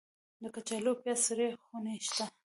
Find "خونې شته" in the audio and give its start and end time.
1.63-2.25